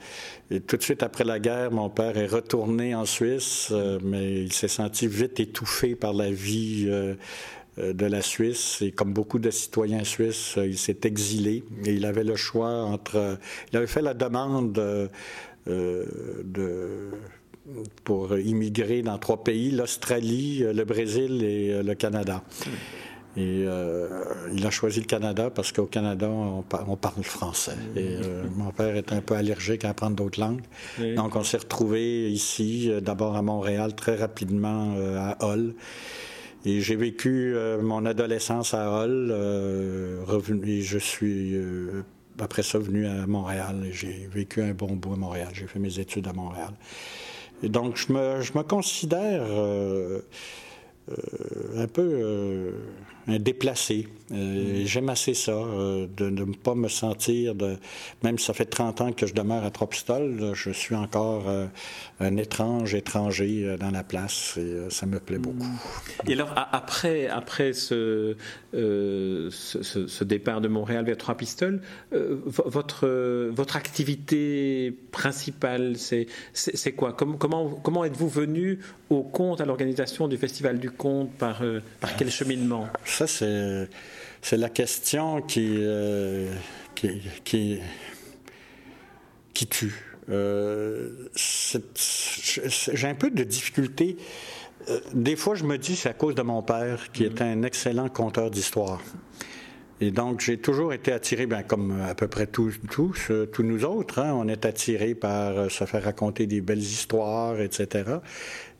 et 0.51 0.61
tout 0.61 0.77
de 0.77 0.83
suite 0.83 1.03
après 1.03 1.25
la 1.25 1.39
guerre, 1.39 1.71
mon 1.71 1.91
père 1.91 2.17
est 2.17 2.27
retourné 2.27 2.95
en 2.95 3.05
Suisse, 3.05 3.73
mais 4.03 4.43
il 4.43 4.53
s'est 4.53 4.69
senti 4.69 5.07
vite 5.07 5.41
étouffé 5.41 5.95
par 5.95 6.13
la 6.13 6.31
vie 6.31 6.91
de 7.79 8.07
la 8.07 8.21
Suisse. 8.21 8.83
Et 8.83 8.91
comme 8.91 9.13
beaucoup 9.13 9.39
de 9.39 9.51
citoyens 9.51 10.03
suisses, 10.03 10.55
il 10.57 10.77
s'est 10.77 11.01
exilé. 11.05 11.63
Et 11.85 11.95
il 11.95 12.05
avait 12.05 12.25
le 12.25 12.35
choix 12.35 12.83
entre... 12.83 13.39
Il 13.73 13.77
avait 13.77 13.87
fait 13.87 14.03
la 14.03 14.15
demande 14.15 14.73
de 15.67 17.11
pour 18.03 18.37
immigrer 18.37 19.03
dans 19.03 19.19
trois 19.19 19.45
pays, 19.45 19.71
l'Australie, 19.71 20.65
le 20.65 20.85
Brésil 20.85 21.45
et 21.45 21.81
le 21.81 21.95
Canada. 21.95 22.43
Et 23.37 23.65
euh, 23.65 24.09
il 24.53 24.67
a 24.67 24.71
choisi 24.71 24.99
le 24.99 25.07
Canada 25.07 25.51
parce 25.51 25.71
qu'au 25.71 25.87
Canada, 25.87 26.29
on, 26.29 26.63
parle 26.63 27.23
français. 27.23 27.77
Et 27.95 28.17
euh, 28.17 28.45
mon 28.57 28.73
père 28.73 28.97
est 28.97 29.13
un 29.13 29.21
peu 29.21 29.35
allergique 29.35 29.85
à 29.85 29.91
apprendre 29.91 30.17
d'autres 30.17 30.41
langues. 30.41 30.63
Donc, 31.17 31.37
on 31.37 31.45
s'est 31.45 31.59
retrouvés 31.59 32.29
ici, 32.31 32.91
euh, 32.91 33.01
d'abord 33.01 33.37
à 33.37 33.43
Montréal, 33.43 33.95
très 33.95 34.17
rapidement 34.17 34.95
à 35.17 35.37
Hull. 35.47 35.75
Et 36.65 36.81
j'ai 36.81 36.97
vécu 36.97 37.55
mon 37.81 38.05
adolescence 38.05 38.75
à 38.75 39.05
Hull. 39.05 39.33
revenu, 40.27 40.69
et 40.69 40.83
je 40.83 40.99
suis, 40.99 41.55
après 42.39 42.63
ça, 42.63 42.79
venu 42.79 43.07
à 43.07 43.27
Montréal. 43.27 43.87
J'ai 43.93 44.29
vécu 44.31 44.61
un 44.61 44.73
bon 44.73 44.97
bout 44.97 45.15
à 45.15 45.17
Montréal. 45.17 45.49
J'ai 45.53 45.67
fait 45.67 45.79
mes 45.79 46.01
études 46.01 46.27
à 46.27 46.33
Montréal. 46.33 46.73
Et 47.63 47.69
donc, 47.69 47.97
je 47.97 48.13
me, 48.13 48.43
je 48.43 48.53
me 48.59 48.63
considère 48.63 49.43
un 51.77 51.87
peu 51.87 52.73
un 53.27 53.39
déplacé. 53.39 54.09
Euh, 54.33 54.83
j'aime 54.85 55.09
assez 55.09 55.35
ça, 55.35 55.53
euh, 55.53 56.07
de 56.17 56.31
ne 56.31 56.45
pas 56.45 56.75
me 56.75 56.89
sentir, 56.89 57.55
de, 57.55 57.77
même 58.23 58.39
si 58.39 58.47
ça 58.47 58.55
fait 58.55 58.65
30 58.65 59.01
ans 59.01 59.13
que 59.13 59.27
je 59.27 59.35
demeure 59.35 59.65
à 59.65 59.71
Tropistol, 59.71 60.53
je 60.55 60.71
suis 60.71 60.95
encore 60.95 61.49
euh, 61.49 61.67
un 62.21 62.37
étrange 62.37 62.95
étranger 62.95 63.77
dans 63.79 63.91
la 63.91 64.05
place 64.05 64.57
et 64.57 64.91
ça 64.91 65.07
me 65.07 65.19
plaît 65.19 65.39
beaucoup. 65.39 65.67
Et 66.29 66.35
alors, 66.35 66.53
après, 66.55 67.27
après 67.27 67.73
ce, 67.73 68.37
ce, 68.73 70.25
départ 70.25 70.61
de 70.61 70.69
Montréal 70.69 71.05
vers 71.05 71.17
Trois-Pistoles, 71.17 71.81
votre, 72.13 73.09
votre 73.51 73.77
activité 73.77 74.95
principale, 75.11 75.97
c'est 75.97 76.93
quoi? 76.93 77.13
Comment, 77.13 77.69
comment 77.83 78.05
êtes-vous 78.05 78.29
venu 78.29 78.79
au 79.09 79.23
compte, 79.23 79.61
à 79.61 79.65
l'organisation 79.65 80.29
du 80.29 80.37
Festival 80.37 80.79
du 80.79 80.91
Conte 80.91 81.33
Par, 81.33 81.63
par 82.01 82.17
quel 82.17 82.31
cheminement? 82.31 82.89
Ça, 83.05 83.27
c'est, 83.27 83.89
la 84.57 84.69
question 84.69 85.43
qui, 85.43 85.77
euh, 85.79 86.53
qui, 86.95 87.81
qui, 89.53 89.67
tue. 89.67 89.95
Euh, 90.29 91.29
j'ai 91.35 93.09
un 93.09 93.15
peu 93.15 93.31
de 93.31 93.45
difficulté. 93.45 94.17
Euh, 94.89 95.01
des 95.13 95.37
fois, 95.37 95.55
je 95.55 95.65
me 95.65 95.77
dis 95.77 95.97
c'est 95.97 96.09
à 96.09 96.15
cause 96.15 96.35
de 96.35 96.43
mon 96.43 96.63
père, 96.63 97.13
qui 97.13 97.25
est 97.25 97.43
un 97.43 97.63
excellent 97.63 98.09
conteur 98.09 98.51
d'histoire. 98.51 99.01
Et 100.03 100.11
donc, 100.11 100.41
j'ai 100.41 100.57
toujours 100.57 100.93
été 100.93 101.13
attiré, 101.13 101.47
bien, 101.47 101.63
comme 101.63 102.01
à 102.01 102.15
peu 102.15 102.27
près 102.27 102.47
tous, 102.47 102.81
tous, 102.91 103.31
tous 103.53 103.63
nous 103.63 103.85
autres, 103.85 104.19
hein, 104.19 104.33
on 104.35 104.49
est 104.49 104.65
attiré 104.65 105.15
par 105.15 105.71
se 105.71 105.85
faire 105.85 106.03
raconter 106.05 106.47
des 106.47 106.61
belles 106.63 106.79
histoires, 106.79 107.61
etc. 107.61 108.05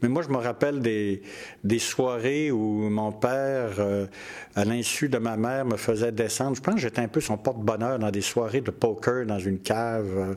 Mais 0.03 0.09
moi, 0.09 0.23
je 0.23 0.29
me 0.29 0.39
rappelle 0.39 0.81
des, 0.81 1.23
des 1.63 1.79
soirées 1.79 2.51
où 2.51 2.89
mon 2.89 3.13
père, 3.13 3.75
euh, 3.79 4.07
à 4.55 4.65
l'insu 4.65 5.09
de 5.09 5.19
ma 5.19 5.37
mère, 5.37 5.67
me 5.67 5.77
faisait 5.77 6.13
descendre. 6.13 6.57
Je 6.57 6.63
pense 6.63 6.77
que 6.77 6.81
j'étais 6.81 7.03
un 7.03 7.09
peu 7.09 7.21
son 7.21 7.37
porte-bonheur 7.37 7.99
dans 7.99 8.11
des 8.11 8.23
soirées 8.23 8.63
de 8.63 8.71
poker 8.71 9.27
dans 9.27 9.39
une 9.39 9.59
cave. 9.59 10.37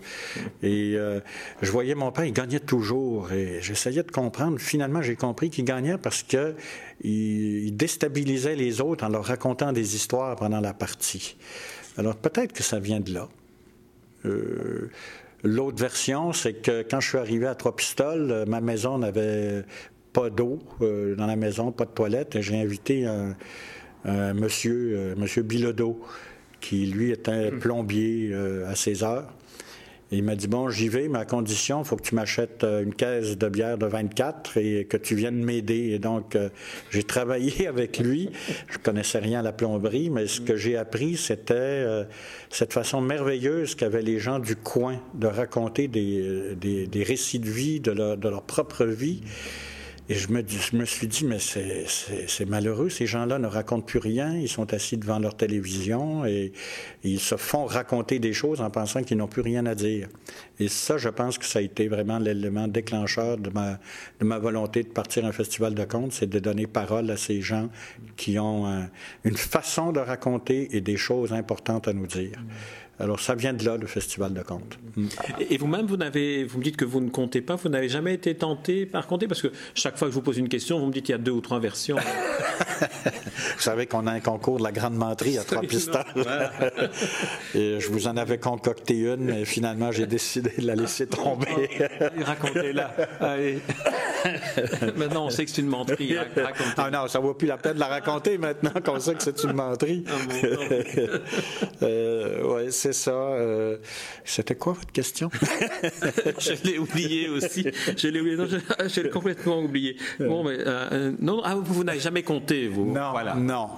et 0.61 0.95
euh, 0.97 1.21
je 1.61 1.71
voyais 1.71 1.95
mon 1.95 2.11
père, 2.11 2.25
il 2.25 2.33
gagnait 2.33 2.59
toujours. 2.59 3.31
Et 3.31 3.61
j'essayais 3.61 4.03
de 4.03 4.11
comprendre. 4.11 4.59
Finalement, 4.59 5.01
j'ai 5.01 5.15
compris 5.15 5.49
qu'il 5.49 5.65
gagnait 5.65 5.97
parce 5.97 6.23
que 6.23 6.55
il, 7.03 7.75
déstabilisait 7.75 8.55
les 8.55 8.81
autres 8.81 9.03
en 9.03 9.09
leur 9.09 9.25
racontant 9.25 9.71
des 9.71 9.95
histoires 9.95 10.35
pendant 10.35 10.61
la 10.61 10.73
partie. 10.73 11.35
Alors 11.97 12.15
peut-être 12.15 12.53
que 12.53 12.63
ça 12.63 12.79
vient 12.79 12.99
de 12.99 13.13
là. 13.13 13.29
Euh, 14.25 14.89
L'autre 15.43 15.77
version, 15.77 16.31
c'est 16.31 16.53
que 16.53 16.83
quand 16.89 17.01
je 17.01 17.09
suis 17.09 17.17
arrivé 17.17 17.47
à 17.47 17.55
Trois-Pistoles, 17.55 18.31
euh, 18.31 18.45
ma 18.45 18.61
maison 18.61 18.97
n'avait 18.97 19.65
pas 20.13 20.29
d'eau 20.29 20.59
euh, 20.81 21.15
dans 21.15 21.27
la 21.27 21.35
maison, 21.35 21.71
pas 21.71 21.83
de 21.83 21.91
toilette. 21.91 22.39
J'ai 22.39 22.61
invité 22.61 23.05
un, 23.05 23.35
monsieur, 24.33 24.93
euh, 24.95 25.15
monsieur 25.17 25.43
Bilodeau, 25.43 26.01
qui 26.61 26.85
lui 26.85 27.11
était 27.11 27.51
hmm. 27.51 27.59
plombier 27.59 28.33
à 28.65 28.75
ses 28.75 29.03
heures 29.03 29.27
il 30.17 30.23
m'a 30.23 30.35
dit, 30.35 30.47
bon, 30.47 30.69
j'y 30.69 30.89
vais, 30.89 31.07
mais 31.07 31.19
à 31.19 31.25
condition, 31.25 31.81
il 31.81 31.85
faut 31.85 31.95
que 31.95 32.03
tu 32.03 32.15
m'achètes 32.15 32.63
euh, 32.63 32.83
une 32.83 32.93
caisse 32.93 33.37
de 33.37 33.49
bière 33.49 33.77
de 33.77 33.85
24 33.85 34.57
et 34.57 34.85
que 34.85 34.97
tu 34.97 35.15
viennes 35.15 35.43
m'aider. 35.43 35.91
Et 35.91 35.99
donc, 35.99 36.35
euh, 36.35 36.49
j'ai 36.91 37.03
travaillé 37.03 37.67
avec 37.67 37.99
lui. 37.99 38.29
Je 38.69 38.77
connaissais 38.77 39.19
rien 39.19 39.39
à 39.39 39.43
la 39.43 39.53
plomberie, 39.53 40.09
mais 40.09 40.27
ce 40.27 40.41
que 40.41 40.55
j'ai 40.55 40.77
appris, 40.77 41.17
c'était 41.17 41.53
euh, 41.53 42.03
cette 42.49 42.73
façon 42.73 43.01
merveilleuse 43.01 43.75
qu'avaient 43.75 44.01
les 44.01 44.19
gens 44.19 44.39
du 44.39 44.55
coin 44.55 44.99
de 45.13 45.27
raconter 45.27 45.87
des, 45.87 46.55
des, 46.55 47.03
récits 47.03 47.39
de 47.39 47.49
vie, 47.49 47.79
de 47.79 47.91
leur, 47.91 48.17
de 48.17 48.29
leur 48.29 48.43
propre 48.43 48.85
vie. 48.85 49.21
Et 50.09 50.15
je 50.15 50.29
me, 50.31 50.43
je 50.45 50.75
me, 50.75 50.83
suis 50.83 51.07
dit, 51.07 51.23
mais 51.23 51.39
c'est 51.39 52.45
malheureux, 52.45 52.89
ces 52.89 53.05
gens-là 53.05 53.39
ne 53.39 53.47
racontent 53.47 53.85
plus 53.85 53.99
rien, 53.99 54.35
ils 54.35 54.49
sont 54.49 54.73
assis 54.73 54.97
devant 54.97 55.17
leur 55.17 55.37
télévision 55.37 56.25
et, 56.25 56.51
ils 57.05 57.19
se 57.19 57.35
font 57.35 57.65
raconter 57.65 58.19
des 58.19 58.33
choses 58.33 58.61
en 58.61 58.69
pensant 58.69 59.03
qu'ils 59.03 59.17
n'ont 59.17 59.27
plus 59.27 59.41
rien 59.41 59.65
à 59.65 59.75
dire. 59.75 60.09
Et 60.59 60.67
ça, 60.67 60.97
je 60.97 61.09
pense 61.09 61.37
que 61.37 61.45
ça 61.45 61.59
a 61.59 61.61
été 61.61 61.87
vraiment 61.87 62.17
l'élément 62.17 62.67
déclencheur 62.67 63.37
de 63.37 63.49
ma, 63.49 63.79
de 64.19 64.25
ma 64.25 64.39
volonté 64.39 64.83
de 64.83 64.89
partir 64.89 65.25
à 65.25 65.29
un 65.29 65.31
festival 65.31 65.73
de 65.73 65.83
contes, 65.85 66.13
c'est 66.13 66.29
de 66.29 66.39
donner 66.39 66.67
parole 66.67 67.09
à 67.09 67.17
ces 67.17 67.41
gens 67.41 67.69
qui 68.15 68.39
ont 68.39 68.87
une 69.23 69.37
façon 69.37 69.91
de 69.91 69.99
raconter 69.99 70.75
et 70.75 70.81
des 70.81 70.97
choses 70.97 71.33
importantes 71.33 71.87
à 71.87 71.93
nous 71.93 72.07
dire. 72.07 72.39
Alors 72.99 73.19
ça 73.19 73.33
vient 73.33 73.53
de 73.53 73.65
là, 73.65 73.75
le 73.75 73.87
festival 73.87 74.33
de 74.33 74.41
contes. 74.43 74.77
Et 75.49 75.57
vous-même, 75.57 75.87
vous, 75.87 75.97
n'avez, 75.97 76.43
vous 76.43 76.59
me 76.59 76.63
dites 76.63 76.77
que 76.77 76.85
vous 76.85 77.01
ne 77.01 77.09
comptez 77.09 77.41
pas, 77.41 77.55
vous 77.55 77.69
n'avez 77.69 77.89
jamais 77.89 78.13
été 78.13 78.35
tenté 78.35 78.85
par 78.85 79.07
compter 79.07 79.27
Parce 79.27 79.41
que 79.41 79.51
chaque 79.73 79.97
fois 79.97 80.07
que 80.07 80.11
je 80.11 80.15
vous 80.15 80.21
pose 80.21 80.37
une 80.37 80.49
question, 80.49 80.79
vous 80.79 80.85
me 80.85 80.91
dites 80.91 81.05
qu'il 81.05 81.13
y 81.13 81.15
a 81.15 81.21
deux 81.21 81.31
ou 81.31 81.41
trois 81.41 81.59
versions. 81.59 81.97
vous 82.81 83.61
savez 83.61 83.87
qu'on 83.87 84.05
a 84.05 84.11
un 84.11 84.19
concours 84.19 84.59
de 84.59 84.63
la 84.63 84.71
grande 84.71 84.95
menterie 84.95 85.39
à 85.39 85.43
trois 85.43 85.61
pistoles. 85.61 86.03
et 87.55 87.79
je 87.79 87.87
vous 87.89 88.07
en 88.07 88.15
avais 88.15 88.37
concocté 88.37 88.99
une, 88.99 89.25
mais 89.25 89.45
finalement, 89.45 89.91
j'ai 89.91 90.05
décidé 90.05 90.51
de 90.57 90.67
la 90.67 90.75
laisser 90.75 91.07
tomber. 91.07 91.69
Racontez-la. 92.21 92.95
maintenant, 94.97 95.25
on 95.25 95.29
sait 95.29 95.45
que 95.45 95.51
c'est 95.51 95.61
une 95.61 95.67
menterie. 95.67 96.15
Ah 96.77 96.89
non, 96.91 97.07
ça 97.07 97.19
ne 97.19 97.23
vaut 97.23 97.33
plus 97.33 97.47
la 97.47 97.57
peine 97.57 97.75
de 97.75 97.79
la 97.79 97.87
raconter 97.87 98.37
maintenant 98.37 98.71
qu'on 98.83 98.99
sait 98.99 99.15
que 99.15 99.23
c'est 99.23 99.43
une 99.43 99.53
menterie. 99.53 100.03
Ah, 100.07 100.13
euh, 101.83 102.67
c'est 102.69 102.93
ça. 102.93 103.11
Euh, 103.11 103.77
c'était 104.23 104.55
quoi 104.55 104.73
votre 104.73 104.91
question? 104.91 105.29
je 106.39 106.63
l'ai 106.63 106.77
oublié 106.77 107.29
aussi. 107.29 107.65
Je 107.95 108.07
l'ai 108.07 108.19
oublié. 108.19 108.35
Non, 108.35 108.47
je, 108.47 109.01
l'ai 109.01 109.09
complètement 109.09 109.59
oublié. 109.59 109.97
Bon, 110.19 110.43
mais, 110.43 110.57
euh, 110.59 111.13
non, 111.19 111.41
ah, 111.43 111.55
vous, 111.55 111.83
n'avez 111.83 111.99
jamais 111.99 112.23
compté, 112.23 112.67
vous? 112.67 112.91
Non, 112.91 113.11
voilà. 113.11 113.35
non. 113.35 113.69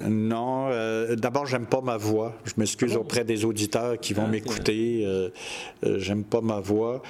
Non, 0.00 0.68
euh, 0.70 1.16
d'abord, 1.16 1.46
j'aime 1.46 1.66
pas 1.66 1.80
ma 1.80 1.96
voix. 1.96 2.34
Je 2.44 2.52
m'excuse 2.56 2.92
ah 2.94 3.00
auprès 3.00 3.24
des 3.24 3.44
auditeurs 3.44 3.98
qui 3.98 4.12
vont 4.12 4.24
ah, 4.26 4.30
m'écouter. 4.30 5.02
Euh, 5.04 5.30
j'aime 5.98 6.24
pas 6.24 6.40
ma 6.40 6.60
voix. 6.60 7.02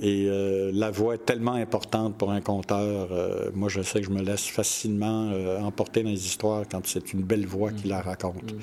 Et 0.00 0.26
la 0.72 0.90
voix 0.90 1.16
est 1.16 1.26
tellement 1.26 1.52
importante 1.52 2.16
pour 2.16 2.30
un 2.30 2.40
conteur. 2.40 3.08
moi, 3.54 3.68
je 3.68 3.82
sais 3.82 4.00
que 4.00 4.06
je 4.06 4.10
me 4.10 4.22
laisse 4.22 4.46
facilement 4.46 5.30
emporter 5.60 6.02
dans 6.02 6.08
les 6.08 6.24
histoires 6.24 6.64
quand 6.70 6.80
c'est 6.86 7.12
une 7.12 7.20
belle 7.20 7.46
voix 7.46 7.70
qui 7.72 7.88
la 7.88 8.00
raconte. 8.00 8.54
Mm. 8.54 8.58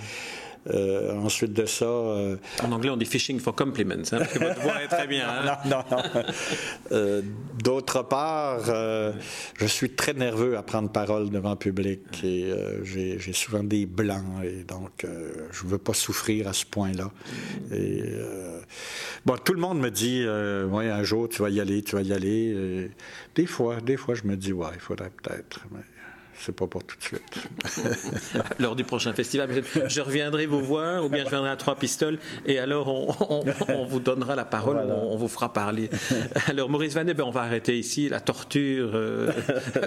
Euh, 0.67 1.13
ensuite 1.17 1.53
de 1.53 1.65
ça. 1.65 1.85
Euh, 1.85 2.35
en 2.61 2.71
anglais, 2.71 2.89
on 2.89 2.97
dit 2.97 3.05
fishing 3.05 3.39
for 3.39 3.55
compliments, 3.55 3.95
hein, 4.11 4.17
parce 4.17 4.33
que 4.33 4.39
votre 4.39 4.61
voix 4.61 4.83
est 4.83 4.87
très 4.87 5.07
bien. 5.07 5.27
Hein. 5.27 5.57
non, 5.65 5.77
non, 5.79 5.83
non. 5.91 6.23
Euh, 6.91 7.21
d'autre 7.63 8.03
part, 8.03 8.65
je 8.65 9.65
suis 9.65 9.91
très 9.91 10.13
nerveux 10.13 10.57
à 10.57 10.63
prendre 10.63 10.89
parole 10.89 11.29
devant 11.29 11.51
le 11.51 11.55
public 11.55 12.01
et 12.23 12.53
j'ai 12.83 13.33
souvent 13.33 13.63
des 13.63 13.85
blancs 13.85 14.43
et 14.43 14.63
donc 14.63 15.05
je 15.51 15.65
ne 15.65 15.69
veux 15.69 15.77
pas 15.77 15.93
souffrir 15.93 16.47
à 16.47 16.53
ce 16.53 16.65
point-là. 16.65 17.11
Bon, 19.25 19.37
tout 19.37 19.53
le 19.53 19.59
monde 19.59 19.79
me 19.79 19.89
dit, 19.89 20.25
ouais, 20.25 20.89
un 20.89 21.03
jour 21.03 21.29
tu 21.29 21.41
vas 21.41 21.49
y 21.49 21.59
aller, 21.59 21.81
tu 21.83 21.95
vas 21.95 22.01
y 22.01 22.13
aller. 22.13 22.89
des 23.35 23.45
fois, 23.45 23.79
des 23.81 23.97
fois, 23.97 24.15
je 24.15 24.23
me 24.23 24.35
dis, 24.35 24.51
ouais, 24.51 24.67
il 24.73 24.81
faudrait 24.81 25.11
peut-être 25.11 25.61
c'est 26.39 26.55
pas 26.55 26.67
pour 26.67 26.83
tout 26.83 26.95
de 26.97 27.03
suite. 27.03 27.21
Lors 28.59 28.75
du 28.75 28.83
prochain 28.83 29.13
festival, 29.13 29.49
je 29.87 30.01
reviendrai 30.01 30.45
vous 30.45 30.61
voir, 30.63 31.03
ou 31.03 31.09
bien 31.09 31.25
je 31.25 31.29
viendrai 31.29 31.49
à 31.49 31.55
Trois 31.57 31.75
Pistoles, 31.75 32.17
et 32.45 32.59
alors 32.59 32.87
on, 33.29 33.85
vous 33.85 33.99
donnera 33.99 34.35
la 34.35 34.45
parole, 34.45 34.77
on, 34.77 35.17
vous 35.17 35.27
fera 35.27 35.51
parler. 35.51 35.89
Alors 36.47 36.69
Maurice 36.69 36.93
Vanet, 36.93 37.13
ben, 37.13 37.25
on 37.25 37.31
va 37.31 37.41
arrêter 37.41 37.77
ici 37.77 38.07
la 38.07 38.21
torture 38.21 38.91
euh, 38.93 39.31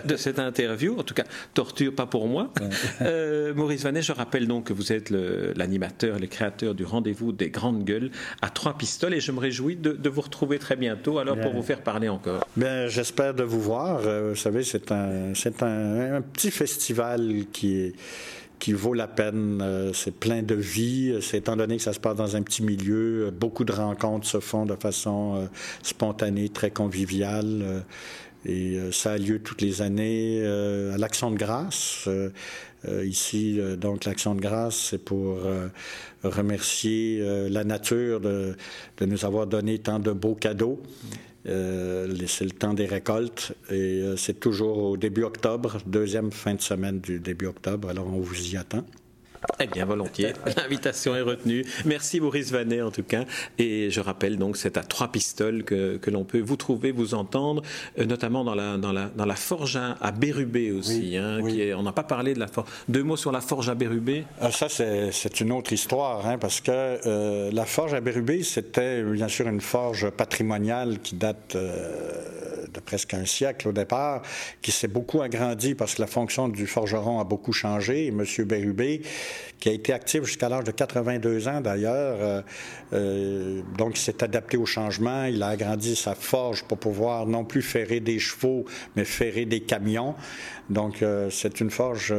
de 0.05 0.17
cette 0.17 0.39
interview, 0.39 0.99
en 0.99 1.03
tout 1.03 1.15
cas 1.15 1.25
torture 1.55 1.95
pas 1.95 2.07
pour 2.07 2.29
moi. 2.29 2.51
Euh, 3.01 3.55
Maurice 3.55 3.83
Vanet, 3.83 4.03
je 4.03 4.13
rappelle 4.13 4.47
donc 4.47 4.65
que 4.65 4.73
vous 4.73 4.93
êtes 4.93 5.11
l'animateur, 5.11 6.19
le, 6.19 6.27
créateur 6.27 6.75
du 6.75 6.85
rendez-vous 6.85 7.33
des 7.33 7.51
grandes 7.51 7.85
gueules 7.85 8.11
à 8.43 8.51
Trois 8.51 8.77
Pistoles, 8.77 9.15
et 9.15 9.21
je 9.21 9.33
me 9.33 9.41
réjouis 9.41 9.77
de, 9.77 10.09
vous 10.09 10.21
retrouver 10.21 10.59
très 10.59 10.77
bientôt, 10.77 11.19
alors 11.19 11.39
pour 11.39 11.53
vous 11.53 11.63
faire 11.63 11.81
parler 11.81 12.09
encore. 12.09 12.47
Ben, 12.57 12.89
j'espère 12.89 13.33
de 13.33 13.43
vous 13.43 13.61
voir. 13.61 14.03
Euh, 14.05 14.31
vous 14.31 14.37
savez, 14.37 14.63
c'est 14.63 14.93
un, 14.93 15.35
c'est 15.35 15.63
un, 15.63 16.17
un 16.17 16.21
petit 16.21 16.42
festival 16.51 17.45
qui 17.53 17.93
qui 18.63 18.73
vaut 18.73 18.95
la 18.95 19.09
peine. 19.09 19.61
Euh, 19.61 19.93
c'est 19.93 20.15
plein 20.15 20.41
de 20.41 20.55
vie. 20.55 21.19
C'est 21.21 21.39
étant 21.39 21.57
donné 21.57 21.79
que 21.79 21.83
ça 21.83 21.93
se 21.93 21.99
passe 21.99 22.15
dans 22.15 22.37
un 22.37 22.43
petit 22.43 22.63
milieu, 22.63 23.27
euh, 23.27 23.31
beaucoup 23.33 23.65
de 23.65 23.73
rencontres 23.73 24.29
se 24.29 24.39
font 24.39 24.67
de 24.67 24.77
façon 24.77 25.35
euh, 25.35 25.47
spontanée, 25.83 26.49
très 26.49 26.71
conviviale. 26.71 27.85
et 28.47 28.79
ça 28.93 29.13
a 29.13 29.19
lieu 29.19 29.41
toutes 29.41 29.63
les 29.63 29.83
années 29.83 30.45
à 30.95 30.97
l'Action 30.97 31.31
de 31.31 31.37
grâce. 31.37 32.09
ici, 33.05 33.61
donc, 33.79 34.05
l'Action 34.05 34.35
de 34.35 34.41
grâce, 34.41 34.89
c'est 34.91 35.05
pour 35.05 35.39
remercier 36.25 37.21
la 37.49 37.63
nature 37.63 38.21
de, 38.21 38.57
nous 39.01 39.25
avoir 39.25 39.47
donné 39.47 39.79
tant 39.79 40.01
de 40.01 40.11
beaux 40.11 40.35
cadeaux. 40.35 40.83
Euh, 40.83 41.32
c'est 41.45 42.45
le 42.45 42.51
temps 42.51 42.75
des 42.75 42.87
récoltes 42.87 43.55
et 43.71 44.01
euh, 44.03 44.17
c'est 44.17 44.39
toujours 44.39 44.79
au 44.79 44.97
début 44.97 45.25
octobre, 45.25 45.79
deuxième 45.87 46.31
fin 46.31 46.55
de 46.55 46.61
semaine 46.61 47.01
du 47.01 47.19
début 47.19 47.47
octobre. 47.47 47.89
Alors 47.89 48.07
on 48.07 48.21
vous 48.21 48.53
y 48.53 48.57
attend. 48.57 48.85
Eh 49.61 49.67
bien, 49.67 49.85
volontiers. 49.85 50.33
L'invitation 50.57 51.15
est 51.15 51.21
retenue. 51.21 51.65
Merci 51.85 52.21
Maurice 52.21 52.51
Vanet 52.51 52.83
en 52.83 52.91
tout 52.91 53.03
cas. 53.03 53.25
Et 53.59 53.91
je 53.91 54.01
rappelle 54.01 54.37
donc, 54.37 54.57
c'est 54.57 54.77
à 54.77 54.83
trois 54.83 55.09
pistoles 55.09 55.65
que, 55.65 55.97
que 55.97 56.11
l'on 56.11 56.25
peut 56.25 56.41
vous 56.41 56.57
trouver, 56.57 56.93
vous 56.93 57.15
entendre, 57.15 57.63
euh, 57.99 58.05
notamment 58.05 58.45
dans 58.45 58.55
la, 58.55 58.77
dans 58.77 58.93
la, 58.93 59.07
dans 59.17 59.27
la 59.27 59.37
forge 59.37 59.77
à, 59.77 60.13
Bérubé 60.13 60.73
aussi. 60.73 61.17
hein, 61.17 61.41
Qui 61.47 61.63
est, 61.63 61.75
on 61.75 61.83
n'a 61.83 61.93
pas 61.93 62.03
parlé 62.03 62.35
de 62.35 62.41
la 62.41 62.47
forge. 62.47 62.69
Deux 62.89 63.03
mots 63.03 63.17
sur 63.17 63.33
la 63.33 63.41
forge 63.41 63.69
à 63.69 63.75
Bérubé 63.75 64.25
ah, 64.41 64.51
Ça, 64.51 64.69
c'est 64.69 65.41
une 65.41 65.53
autre 65.53 65.73
histoire, 65.73 66.27
hein, 66.27 66.39
parce 66.39 66.61
que 66.61 66.71
euh, 66.73 67.51
la 67.53 67.65
forge 67.65 67.95
à 67.95 68.01
Bérubé, 68.01 68.43
c'était 68.43 69.03
bien 69.03 69.29
sûr 69.29 69.49
une 69.49 69.61
forge 69.61 70.11
patrimoniale 70.11 70.99
qui 71.01 71.15
date. 71.15 71.57
Euh, 71.57 72.62
de 72.73 72.81
presque 72.81 73.15
un 73.15 73.25
siècle 73.25 73.69
au 73.69 73.73
départ, 73.73 74.23
qui 74.61 74.73
s'est 74.73 74.89
beaucoup 74.89 75.23
agrandi 75.23 75.75
parce 75.75 75.95
que 75.95 76.03
la 76.03 76.07
fonction 76.07 76.49
du 76.49 76.67
forgeron 76.67 77.21
a 77.21 77.25
beaucoup 77.25 77.53
changé. 77.53 78.07
Et 78.07 78.09
M. 78.09 78.25
qui 79.63 79.69
a 79.69 79.73
été 79.73 79.93
actif 79.93 80.25
jusqu'à 80.25 80.49
l'âge 80.49 80.65
de 80.65 80.73
82 80.73 81.47
ans 81.47 81.61
d'ailleurs, 81.61 82.19
euh, 82.21 82.43
euh, 82.93 83.63
donc 83.79 83.97
il 83.97 84.01
s'est 84.01 84.25
adapté 84.25 84.57
au 84.57 84.67
changement. 84.67 85.25
Il 85.25 85.43
a 85.43 85.49
agrandi 85.49 85.95
sa 85.95 86.17
forge 86.17 86.65
pour 86.65 86.79
pouvoir 86.79 87.27
non 87.27 87.45
plus 87.45 87.63
ferrer 87.63 88.01
des 88.01 88.19
chevaux, 88.19 88.65
mais 88.97 89.05
ferrer 89.05 89.45
des 89.45 89.61
camions. 89.61 90.15
Donc 90.69 91.03
euh, 91.03 91.31
c'est 91.31 91.61
une 91.61 91.71
forge 91.71 92.13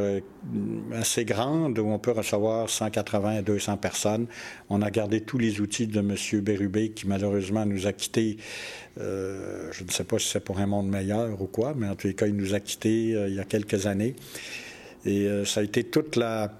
assez 0.92 1.24
grande 1.24 1.78
où 1.78 1.86
on 1.86 1.98
peut 1.98 2.12
recevoir 2.12 2.70
180 2.70 3.38
à 3.38 3.42
200 3.42 3.76
personnes. 3.76 4.26
On 4.70 4.80
a 4.80 4.90
gardé 4.90 5.20
tous 5.20 5.38
les 5.38 5.60
outils 5.60 5.86
de 5.86 6.00
M. 6.00 6.14
Bérubé 6.40 6.90
qui 6.90 7.06
malheureusement 7.06 7.66
nous 7.66 7.86
a 7.86 7.92
quittés 7.92 8.38
euh, 9.00 9.72
je 9.72 9.82
ne 9.82 9.90
sais 9.90 10.04
pas 10.04 10.18
si 10.18 10.28
c'est 10.28 10.44
pour 10.44 10.58
un 10.58 10.66
monde 10.66 10.88
meilleur 10.88 11.40
ou 11.42 11.46
quoi, 11.46 11.74
mais 11.76 11.88
en 11.88 11.96
tous 11.96 12.06
les 12.06 12.14
cas, 12.14 12.26
il 12.26 12.36
nous 12.36 12.54
a 12.54 12.60
quittés 12.60 13.14
euh, 13.14 13.28
il 13.28 13.34
y 13.34 13.40
a 13.40 13.44
quelques 13.44 13.86
années. 13.86 14.14
Et 15.04 15.26
euh, 15.26 15.44
ça 15.44 15.60
a 15.60 15.62
été 15.62 15.84
toute 15.84 16.16
la... 16.16 16.52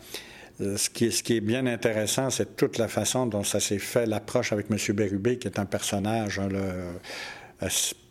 Ce 0.60 0.88
qui, 0.88 1.06
est, 1.06 1.10
ce 1.10 1.22
qui, 1.22 1.36
est, 1.36 1.40
bien 1.40 1.66
intéressant, 1.66 2.30
c'est 2.30 2.56
toute 2.56 2.78
la 2.78 2.88
façon 2.88 3.26
dont 3.26 3.42
ça 3.42 3.60
s'est 3.60 3.78
fait, 3.78 4.06
l'approche 4.06 4.52
avec 4.52 4.66
M. 4.70 4.78
Bérubé, 4.94 5.38
qui 5.38 5.48
est 5.48 5.58
un 5.58 5.64
personnage 5.64 6.38
hein, 6.38 6.48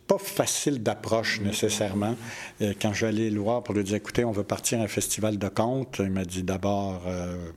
pas 0.06 0.18
facile 0.18 0.82
d'approche 0.82 1.40
nécessairement. 1.40 2.14
quand 2.60 2.92
j'allais 2.92 3.30
le 3.30 3.40
voir 3.40 3.62
pour 3.62 3.74
lui 3.74 3.84
dire, 3.84 3.96
écoutez, 3.96 4.24
on 4.24 4.32
veut 4.32 4.44
partir 4.44 4.80
à 4.80 4.84
un 4.84 4.88
festival 4.88 5.38
de 5.38 5.48
contes, 5.48 5.96
il 5.98 6.10
m'a 6.10 6.26
dit 6.26 6.42
d'abord, 6.42 7.02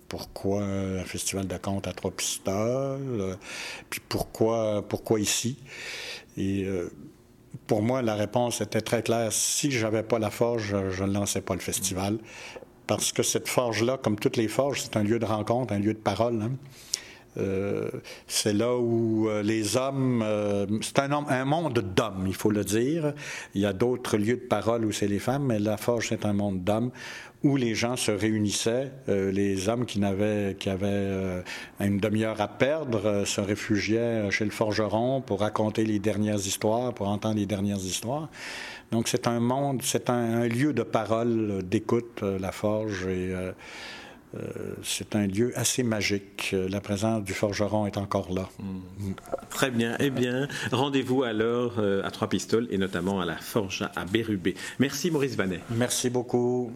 pourquoi 0.08 0.64
un 0.64 1.04
festival 1.04 1.48
de 1.48 1.58
contes 1.58 1.88
à 1.88 1.92
trois 1.92 2.12
pistoles, 2.12 3.38
puis 3.90 4.00
pourquoi, 4.08 4.86
ici? 5.20 5.58
Et 6.38 6.64
euh, 6.66 6.90
pour 7.66 7.82
moi, 7.82 8.02
la 8.02 8.16
réponse 8.16 8.62
était 8.62 8.82
très 8.82 9.02
claire. 9.02 9.34
Si 9.34 9.72
j'avais 9.72 10.04
pas 10.04 10.20
la 10.20 10.30
forge, 10.30 10.76
je 10.92 11.04
ne 11.04 11.14
lançais 11.14 11.42
pas 11.42 11.56
le 11.56 11.60
festival. 11.60 12.20
Parce 12.88 13.12
que 13.12 13.24
cette 13.24 13.48
forge-là, 13.48 13.98
comme 13.98 14.18
toutes 14.18 14.38
les 14.38 14.48
forges, 14.48 14.82
c'est 14.82 14.98
un 14.98 15.04
lieu 15.04 15.20
de 15.20 15.26
rencontre, 15.26 15.74
un 15.74 15.80
lieu 15.80 15.94
de 15.94 16.00
parole. 16.00 16.42
Hein. 16.42 16.52
Euh, 17.38 17.92
c'est 18.26 18.54
là 18.54 18.76
où 18.76 19.30
euh, 19.30 19.44
les 19.44 19.78
hommes, 19.78 20.26
c'est 20.82 20.98
un, 20.98 21.12
un, 21.12 21.46
monde 21.46 21.80
d'hommes, 21.96 22.26
il 22.26 22.34
faut 22.34 22.50
le 22.50 22.64
dire. 22.64 23.14
Il 23.54 23.62
y 23.62 23.66
a 23.66 23.74
d'autres 23.74 24.18
lieux 24.18 24.38
de 24.38 24.48
parole 24.48 24.86
où 24.86 24.92
c'est 24.92 25.08
les 25.08 25.20
femmes, 25.20 25.46
mais 25.46 25.60
la 25.60 25.78
forge, 25.78 26.08
c'est 26.10 26.26
un 26.26 26.34
monde 26.34 26.64
d'hommes 26.64 26.92
où 27.44 27.56
les 27.56 27.76
gens 27.76 27.96
se 27.96 28.12
réunissaient. 28.12 28.92
Euh, 29.10 29.32
les 29.32 29.70
hommes 29.70 29.86
qui, 29.86 30.00
n'avaient, 30.00 30.56
qui 30.58 30.70
avaient 30.70 30.88
euh, 30.88 31.42
une 31.80 32.00
demi-heure 32.00 32.42
à 32.42 32.48
perdre 32.48 33.06
euh, 33.06 33.26
se 33.26 33.42
réfugiaient 33.42 34.30
chez 34.32 34.46
le 34.46 34.52
forgeron 34.52 35.22
pour 35.22 35.42
raconter 35.42 35.86
les 35.86 36.00
dernières 36.00 36.38
histoires, 36.38 36.94
pour 36.94 37.08
entendre 37.08 37.36
les 37.36 37.46
dernières 37.46 37.78
histoires. 37.78 38.30
Donc 38.92 39.08
c'est 39.08 39.28
un 39.28 39.40
monde, 39.40 39.82
c'est 39.84 40.10
un, 40.10 40.48
lieu 40.48 40.74
de 40.74 40.84
parole, 40.84 41.62
d'écoute, 41.64 42.22
la 42.22 42.52
forge, 42.52 43.06
et 43.08 43.34
c'est 44.84 45.16
un 45.16 45.28
lieu 45.28 45.52
assez 45.56 45.84
magique. 45.84 46.56
La 46.70 46.80
présence 46.80 47.24
du 47.24 47.34
forgeron 47.34 47.86
est 47.86 47.98
encore 47.98 48.32
là. 48.34 48.50
Hmm. 48.60 49.14
Très 49.50 49.72
bien. 49.72 49.96
Eh 50.00 50.10
bien, 50.10 50.48
rendez-vous 50.72 51.24
alors 51.24 51.80
à 52.04 52.12
Trois 52.12 52.30
Pistoles 52.30 52.68
et 52.70 52.78
notamment 52.78 53.20
à 53.20 53.26
la 53.26 53.36
forge 53.36 53.90
à 53.96 54.06
Bérubé. 54.06 54.56
Merci 54.80 55.12
Maurice 55.12 55.36
Vanet. 55.36 55.62
Merci 55.70 56.10
beaucoup. 56.10 56.72